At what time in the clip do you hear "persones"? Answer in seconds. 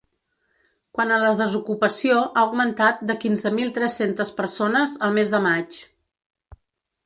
4.43-4.99